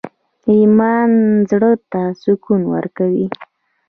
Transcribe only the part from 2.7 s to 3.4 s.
ورکوي